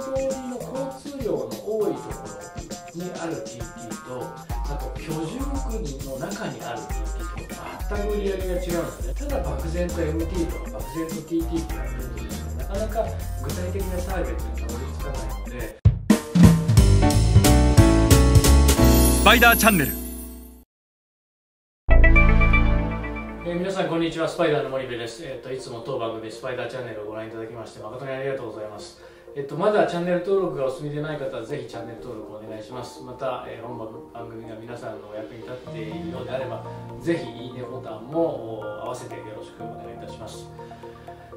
[0.00, 3.60] 通りの交通量の多いところにある TT
[4.06, 7.54] とあと居住区の中にある TT と
[7.88, 9.14] 全く売り上げが違うんですね。
[9.14, 13.06] ただ漠然と MT とか漠然と TT ってやってるとですねなかなか
[13.42, 15.76] 具体的なターゲットにたどり着かないので。
[19.20, 19.90] スパイダーチャンネル
[23.48, 24.28] えー皆さんこんにちは。
[24.28, 29.15] スパイダーの森部です、えー、といつも当番組スパイダーチャンネルをご覧いただきまして誠にありがとうございます。
[29.36, 33.02] えっと、まだチャンネル登録がお済みでない方はぜひチャンネル登録をお願いします。
[33.02, 33.76] また、えー本
[34.10, 36.64] 番組が皆さんのお役に立っているようであれば
[37.02, 40.48] ぜひいいねボタンも合わせてよろしくお願いいたします。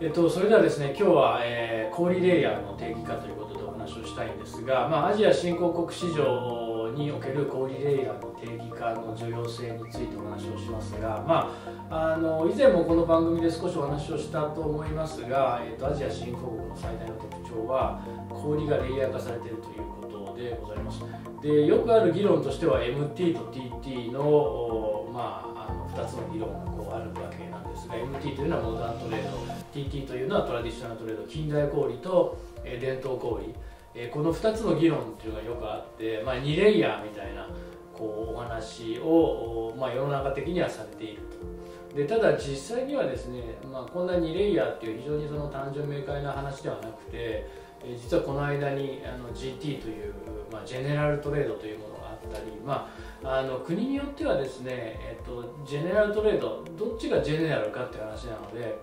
[0.00, 11.52] えっと、それではですね今日は、えー、小売レイヤーの定義化ということでお話をしたいんですが、まあ、アジア新興国市場における小売レイヤーの定義化の重要性についてお話をしますが、ま
[11.90, 21.02] あ、あの以前もこの番組で少しお話をしたと思いますが、えっと、アジア新興国の最大の特徴は小売がレイヤー化されているということでございます。
[21.42, 29.38] でよくある議論としては MT と TT の、まあ、あの2つの議論がこうあるわけなんですが MT というのはモダントレード
[29.72, 33.54] TT というのはトラディショナルトレード近代小売と、え伝統小売、
[33.94, 37.48] えーこの2つの議論っていうのがよくあって、まあ、2レイヤーみたいな
[37.92, 41.96] こうお話を、まあ、世の中的にはされていると。
[41.96, 50.14] でただ実際にはですね、まあ、こんな2レイヤーっていう非常にその単純明快な話ではなくて、え実はこの間にあの GT という、
[50.52, 52.88] まあ、ジェネラルトレードというものがあったり、ま
[53.24, 58.78] あ、あの国によってはですね、えっと、ジェネラルトレードどっちがジェネラルかっていう話なので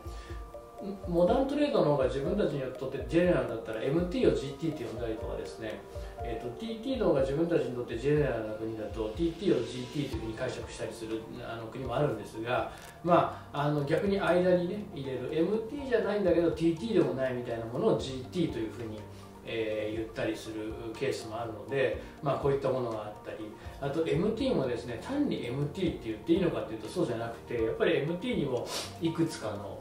[1.07, 5.79] モダントレードの方が自分たちにとってジェネラルだったら MT を GT って呼んだりとかですね、
[6.21, 12.71] えー、と TT の方が自分たちにとってジェネラルな国だと TT を GT というふうに解釈したりするあの国もあるんですが、
[13.03, 15.31] まあ、あの逆に間にね入れる。
[15.31, 18.99] MT じゃないんだけど TT でもないみたいなものを GT というふうに
[19.47, 23.37] えー言ったりするケースもあるので、まあ、こういったものがあったり。
[23.79, 28.67] あと MT もですね単に MT って言っていいのかっていうとそうじゃなくてやっぱり MT にも
[28.99, 29.77] いくつかの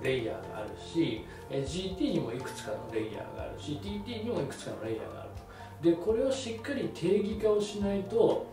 [0.00, 5.30] レイヤーがあるし GT にもいくつかのレイヤーがあるし TT にもいくつかのレイヤーがある
[5.82, 5.90] と。
[5.90, 8.46] でこれをしっかり定義化をしないと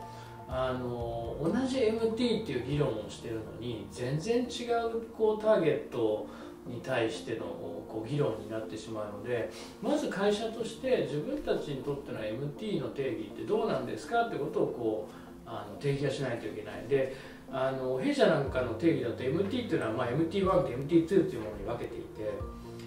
[0.47, 6.27] あの同じ MT っていう議論をしてるのに全然違うこうターゲットを
[6.67, 9.49] に対してのこう議論になってしまうので
[9.81, 16.87] まず会社として自分たちにとっての MT の定義ってどうなんですかってことをこうあの定義化しないといけない。
[16.87, 17.15] で
[17.51, 22.31] あの弊社なんかの定義だと MT っていうのは、まあ、MT1 と MT2 っていうものに分けていて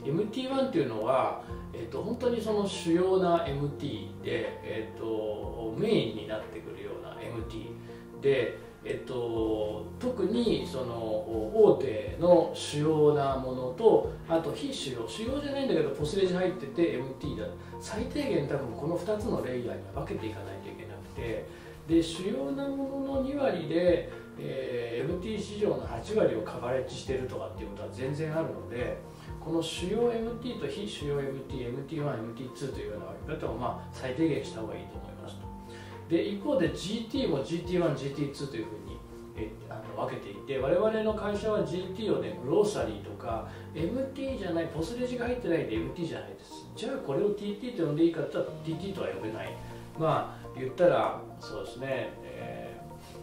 [0.05, 17.47] MT1 っていうのは、えっと本当にその主要な MT で、えっとメインになってくるような MT で、えっと特にその大手の主要なものとあと非主要主要じゃないんだけどポスレジ入ってて MT だ
[17.81, 21.47] 最低限多分この2つのレイヤーには分けていかないといけなくて
[21.89, 28.99] で主要なものの2割で、えー MT 市場の8割をカバレッジしてるとかっていうことは全然あるので
[29.41, 35.12] この主要 MT と非主要 MT、MT1、MT2 というような分け方をまあ最低限した方がいいと思います。
[36.13, 38.99] で一方で GT も GT1、GT2 というふうに
[39.35, 46.67] えあの分けていて我々の会社は GT をねグローサリーとか MT じゃないポスレジが入ってないんで MT じゃないです。
[46.77, 49.57] じゃあこれを TT と呼んでいいかって言ったら TT とは呼べない。
[49.99, 52.63] まあ言ったらそうですね、えー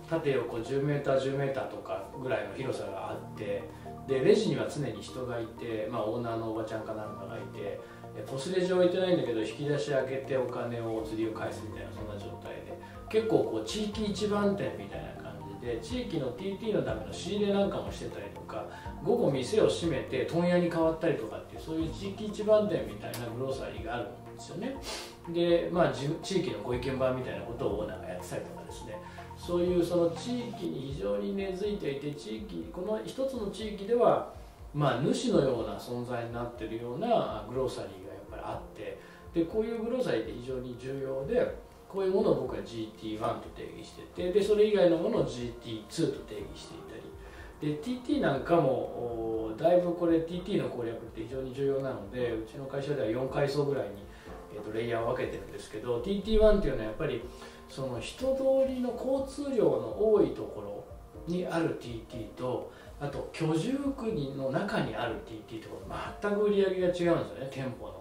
[0.09, 3.63] 縦横 10m、10m とかぐらいの広さがあって
[4.07, 7.79] でレジには常に人がいて、まあ、オーナーのおばちゃんかなんかがいて
[8.25, 12.58] ポスレジは置いてないんだけど引き出し開けてお金をお釣りを返すみたいなそんな状態。
[13.09, 18.65] 結構こう地域一番店みたいな感じで地域の TT のための仕入れなんかもしてたりとか
[19.03, 24.77] 午後店を閉めて問屋に変わったりとかっていうそういう地域一番店みたいなグローサリーがあるんですよね。
[25.33, 28.99] でまあ地域のご意見番みたいなことをオーナーがやってたりとかですね。
[29.37, 34.33] そういうその地域に非常に根付いていて地域この一つの地域では
[34.73, 38.99] まあ主のような存在になってるようなグローサリーがやっぱりあって
[39.33, 46.95] でこういうグローサリーって非常に重要でこういうものを僕は GT1 と定義しててでそれ以外のものを GT2 と定義していた
[47.65, 54.05] りで TT なんかもだいぶこれ TT の攻略って非常に重要なのでうちの会社では4階層ぐらいに、
[54.55, 57.23] えー、とレイヤーを分けてるんですけど TT1 っていうのはやっぱり
[57.67, 60.85] その人通りの交通量の多いところ
[61.27, 64.05] にある TT とあと居住区
[64.37, 65.69] の中にある TT と
[66.21, 67.98] 全く売り上げが違うんですよね店舗の。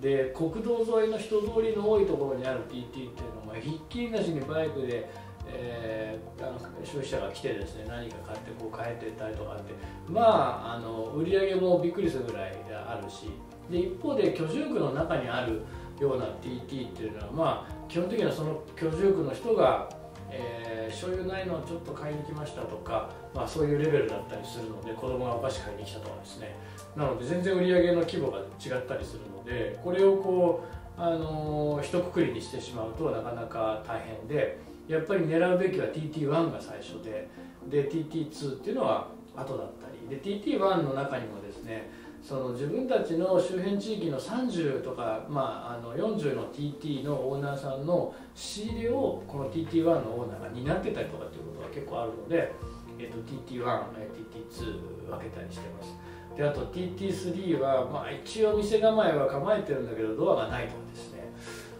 [0.00, 5.10] で国道沿いの人通りの多いところにある TT っていうのもひっきりなしにバイクで、
[5.48, 9.72] えーあの消費者が来てですね何か買ってこう帰ってったりとかって
[10.08, 13.30] まああの売り上げもびっくりするぐらいあるし
[13.70, 15.62] で一方で居住区の中にある
[15.98, 19.88] ような TT っていうのはまあ基本的にはその居住区の人が、
[20.30, 26.54] えー、所有ないのをちょっと買いに来ましたとか、まあ、そういうレベルだったりするので子供がお菓子買いに来たとかですね。
[26.96, 30.64] なので全然売り上げの規模が違ったりするのでこれをこ
[30.98, 34.58] うあのー、一括りにしてしまうとなかなか大変で
[34.88, 37.28] やっぱり狙うべきは TT1 が最初で
[37.68, 39.96] で TT2 っていうのは後だったり。
[40.08, 41.90] で TT1 の中にもですね
[42.26, 52.52] その自分たちの周辺地域の30とか、まあ、あの40の TT のオーナーさんの仕入れをこの TT1 のオーナーが担ってたりとかっていうことが結構あるので、
[52.98, 55.94] えっと、TT1、TT2 分けたりしてます。
[56.36, 61.32] であと TT3 は、まあ、一応店構えは構えてるんだけどドアがないとかですね。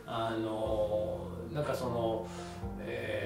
[0.07, 2.27] あのなんかその、
[2.79, 3.26] え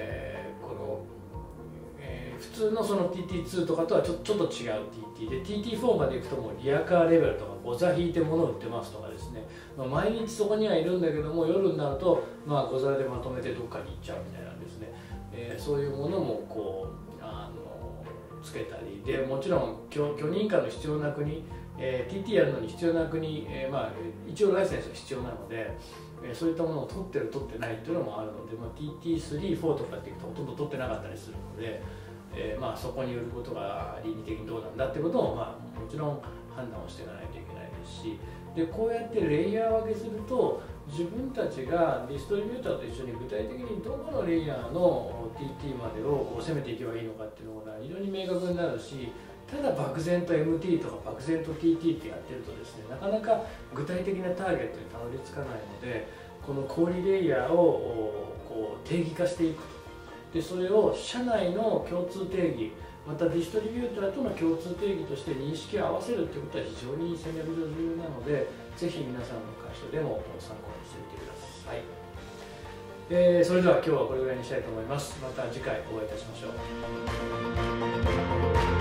[2.41, 4.81] 普通のその TT2 とかとはちょちょっと違う
[5.15, 9.45] TT で TT4 までいくともうリアカーレベルとかご座引いて物売ってますとかですね、
[9.77, 14.91] まあ、毎日そこにはいるんだけども夜になると、まあ、ご座でまとめてどっかに行っちゃうみたいなんですね、
[15.31, 16.87] えー、そういうものもこ
[17.19, 19.03] うあのつけたり。
[19.05, 21.43] でもちろん許許認可の必要な国、
[21.77, 23.91] えー、TT やるのに必要な国、えーまあ、
[24.27, 25.77] 一応ライセンスが必要なので
[26.33, 31.81] そういったものを取ってる取ってないっていうのもあるので、まあ、TT34 とかっていうとほとんど取ってなかったりするので、
[32.35, 36.21] えー、まあ、そこに売ることが倫理的にどうなんだってことを、まあ、もちろん
[36.55, 38.19] 判断をしていかないといけないですし
[38.55, 49.07] でこうやってレイヤー分けすると自分たちがディストリビューターと一緒に具体的にどこのレイヤーの TT までを攻めていけばいいのかっていうのが非常に明確になるし
[49.47, 53.43] ただ漠然と MT とか漠然と TT ってやってるとですねなかなか
[53.73, 56.07] 具体的なターゲットにたどり着かないので
[56.45, 59.61] この小売レイヤーをこう定義化していく
[60.33, 62.71] でそれを社内の共通定義
[63.05, 68.47] またディストリビューターとの共通定義として認識を合わせるということは非常に戦略上重要なので
[68.77, 71.33] ぜひ皆さんの会社でも参考にしてみてくだ
[71.65, 71.81] さい、
[73.09, 75.19] えー、それでは今日はこれぐらいにしたいと思います。
[75.21, 76.47] また次回お会いいたしましょ
[78.77, 78.80] う。